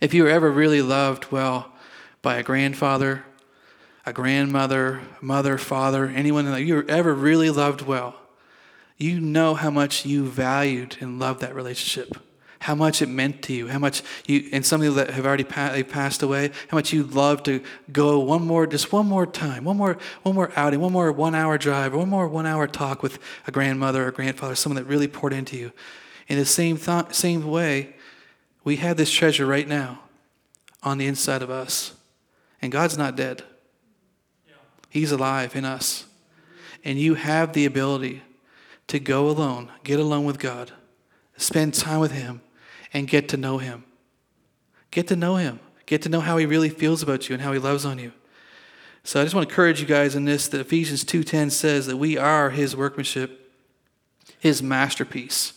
[0.01, 1.71] if you were ever really loved well
[2.23, 3.25] by a grandfather
[4.05, 8.15] a grandmother, mother, father, anyone that you ever really loved well,
[8.97, 12.17] you know how much you valued and loved that relationship.
[12.63, 15.43] how much it meant to you, how much you, and some people that have already
[15.43, 17.61] passed away, how much you love to
[17.91, 21.35] go one more, just one more time, one more, one more outing, one more one
[21.35, 25.09] hour drive, one more one hour talk with a grandmother or grandfather, someone that really
[25.09, 25.73] poured into you.
[26.29, 26.77] In the same,
[27.11, 27.97] same way,
[28.63, 29.99] we have this treasure right now
[30.81, 31.93] on the inside of us.
[32.61, 33.43] And God's not dead,
[34.93, 36.05] He's alive in us.
[36.85, 38.21] And you have the ability
[38.85, 40.71] to go alone, get alone with God,
[41.35, 42.41] spend time with Him,
[42.93, 43.85] and get to know Him.
[44.91, 45.59] Get to know Him.
[45.87, 48.11] Get to know how He really feels about you and how He loves on you.
[49.03, 51.97] So I just want to encourage you guys in this that Ephesians 2:10 says that
[51.97, 53.51] we are his workmanship,
[54.39, 55.53] his masterpiece,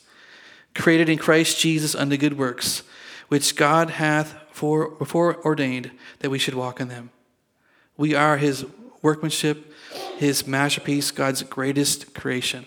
[0.75, 2.85] created in Christ Jesus unto good works,
[3.29, 7.11] which God hath for, before ordained that we should walk in them.
[7.99, 8.65] We are his
[9.07, 9.73] workmanship,
[10.19, 12.67] his masterpiece, God's greatest creation.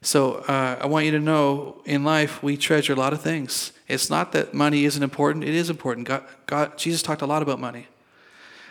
[0.00, 3.72] So uh, I want you to know in life we treasure a lot of things.
[3.86, 6.08] It's not that money isn't important, it is important.
[6.08, 7.86] God, God, Jesus talked a lot about money.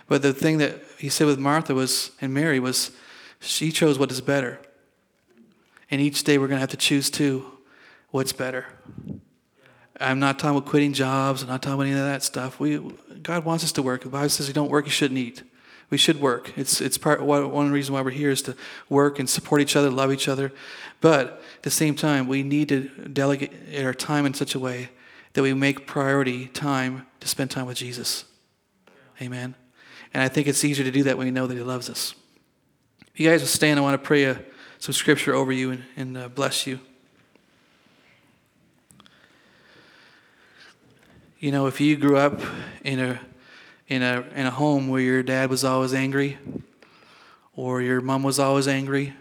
[0.08, 2.92] But the thing that he said with Martha was and Mary was
[3.40, 4.60] she chose what is better.
[5.92, 7.46] And each day we're going to have to choose too
[8.10, 8.66] what's better.
[10.00, 11.44] I'm not talking about quitting jobs.
[11.44, 12.60] I'm not talking about any of that stuff.
[12.60, 12.80] We,
[13.22, 14.02] God wants us to work.
[14.02, 15.44] The Bible says if you don't work, you shouldn't eat.
[15.90, 16.56] We should work.
[16.56, 18.56] It's, it's part, one reason why we're here is to
[18.90, 20.52] work and support each other, love each other.
[21.02, 23.52] But at the same time, we need to delegate
[23.84, 24.90] our time in such a way
[25.34, 28.26] that we make priority time to spend time with Jesus.
[29.22, 29.56] Amen.
[30.14, 32.14] And I think it's easier to do that when we know that He loves us.
[33.14, 34.40] If you guys will stand, I want to pray a,
[34.78, 36.80] some scripture over you and, and uh, bless you.
[41.40, 42.42] You know, if you grew up
[42.84, 43.20] in a
[43.90, 46.38] in a in a home where your dad was always angry,
[47.54, 49.14] or your mom was always angry,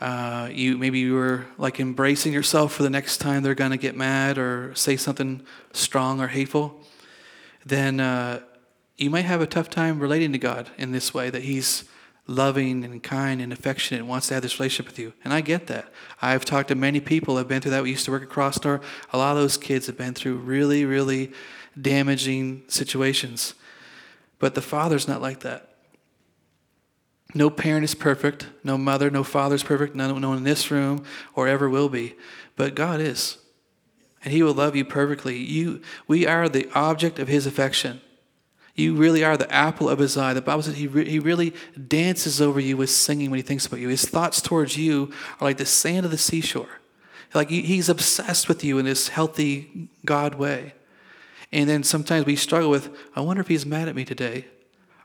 [0.00, 3.96] uh, you maybe you were like embracing yourself for the next time they're gonna get
[3.96, 6.80] mad or say something strong or hateful,
[7.64, 8.40] then uh,
[8.96, 11.84] you might have a tough time relating to God in this way that He's
[12.26, 15.14] loving and kind and affectionate and wants to have this relationship with you.
[15.24, 15.90] And I get that.
[16.20, 17.82] I've talked to many people have been through that.
[17.82, 18.82] We used to work at Crosstar.
[19.14, 21.32] A lot of those kids have been through really, really
[21.80, 23.54] damaging situations.
[24.38, 25.68] But the Father's not like that.
[27.34, 28.46] No parent is perfect.
[28.64, 29.94] No mother, no father is perfect.
[29.94, 32.14] No, no one in this room or ever will be.
[32.56, 33.36] But God is.
[34.24, 35.36] And He will love you perfectly.
[35.36, 38.00] You, we are the object of His affection.
[38.78, 40.34] You really are the apple of his eye.
[40.34, 41.52] The Bible says he, re- he really
[41.88, 43.88] dances over you with singing when he thinks about you.
[43.88, 46.78] His thoughts towards you are like the sand of the seashore.
[47.34, 50.74] Like he's obsessed with you in this healthy God way.
[51.52, 54.46] And then sometimes we struggle with, I wonder if he's mad at me today,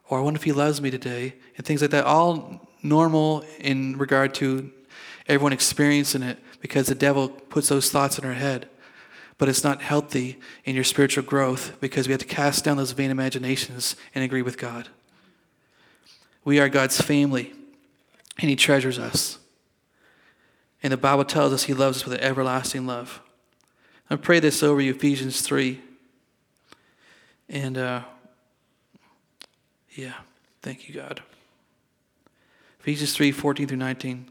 [0.10, 2.06] or I wonder if he loves me today, and things like that.
[2.06, 4.72] All normal in regard to
[5.28, 8.68] everyone experiencing it because the devil puts those thoughts in our head
[9.38, 12.92] but it's not healthy in your spiritual growth because we have to cast down those
[12.92, 14.88] vain imaginations and agree with God.
[16.46, 17.54] We are God's family,
[18.40, 19.40] and He treasures us.
[20.82, 23.22] And the Bible tells us He loves us with an everlasting love.
[24.10, 25.82] I pray this over you, Ephesians 3.
[27.50, 28.04] And uh,
[29.92, 30.14] yeah,
[30.62, 31.22] thank you, God.
[32.80, 34.30] Ephesians 3 14 through 19.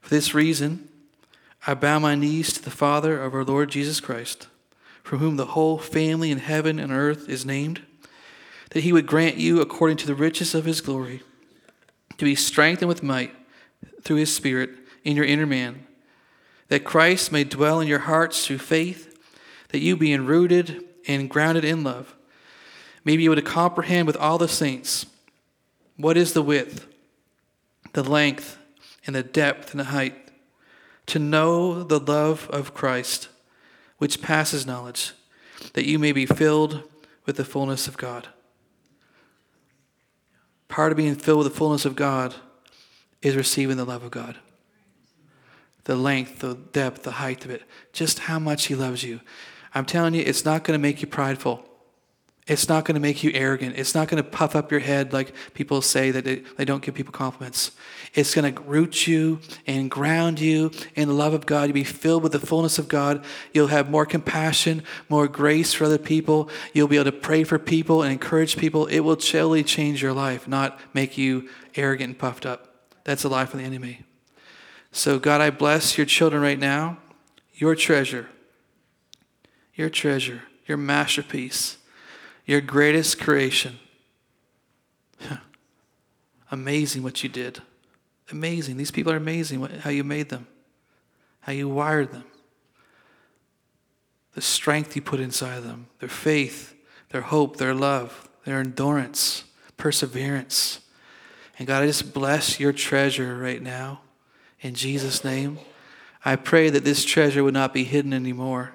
[0.00, 0.88] For this reason,
[1.66, 4.48] I bow my knees to the Father of our Lord Jesus Christ,
[5.02, 7.82] from whom the whole family in heaven and earth is named,
[8.70, 11.22] that he would grant you, according to the riches of his glory,
[12.18, 13.34] to be strengthened with might
[14.02, 14.70] through his Spirit
[15.04, 15.86] in your inner man,
[16.68, 19.16] that Christ may dwell in your hearts through faith,
[19.68, 22.15] that you, being rooted and grounded in love,
[23.06, 25.06] may be able to comprehend with all the saints
[25.96, 26.86] what is the width,
[27.92, 28.58] the length,
[29.06, 30.14] and the depth and the height
[31.06, 33.28] to know the love of Christ,
[33.98, 35.12] which passes knowledge,
[35.74, 36.82] that you may be filled
[37.24, 38.26] with the fullness of God.
[40.66, 42.34] Part of being filled with the fullness of God
[43.22, 44.36] is receiving the love of God.
[45.84, 49.20] The length, the depth, the height of it, just how much He loves you.
[49.72, 51.64] I'm telling you, it's not going to make you prideful.
[52.46, 53.74] It's not going to make you arrogant.
[53.76, 56.80] It's not going to puff up your head like people say that they, they don't
[56.80, 57.72] give people compliments.
[58.14, 61.64] It's going to root you and ground you in the love of God.
[61.64, 63.24] You'll be filled with the fullness of God.
[63.52, 66.48] You'll have more compassion, more grace for other people.
[66.72, 68.86] You'll be able to pray for people and encourage people.
[68.86, 72.92] It will truly change your life, not make you arrogant and puffed up.
[73.02, 74.04] That's a lie from the enemy.
[74.92, 76.98] So, God, I bless your children right now,
[77.54, 78.28] your treasure,
[79.74, 81.78] your treasure, your masterpiece
[82.46, 83.78] your greatest creation.
[86.50, 87.60] amazing what you did.
[88.30, 88.76] Amazing.
[88.76, 90.46] These people are amazing how you made them,
[91.40, 92.24] how you wired them.
[94.34, 96.74] the strength you put inside them, their faith,
[97.08, 99.44] their hope, their love, their endurance,
[99.78, 100.80] perseverance.
[101.58, 104.00] And God, I just bless your treasure right now
[104.60, 105.58] in Jesus' name.
[106.22, 108.72] I pray that this treasure would not be hidden anymore.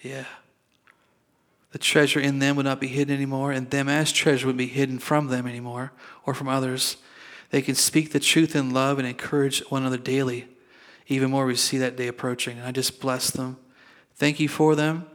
[0.00, 0.24] Yeah.
[1.72, 4.66] The treasure in them would not be hidden anymore, and them as treasure would be
[4.66, 5.92] hidden from them anymore
[6.24, 6.98] or from others.
[7.50, 10.48] They can speak the truth in love and encourage one another daily.
[11.08, 12.58] Even more, we see that day approaching.
[12.58, 13.58] And I just bless them.
[14.14, 15.06] Thank you for them.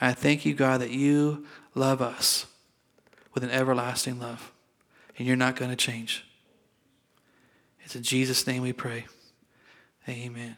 [0.00, 2.46] And I thank you, God, that you love us
[3.32, 4.52] with an everlasting love.
[5.16, 6.24] And you're not going to change.
[7.84, 9.06] It's in Jesus' name we pray.
[10.08, 10.56] Amen.